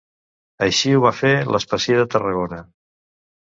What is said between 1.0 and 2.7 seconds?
va fer l'especier de Tarragona.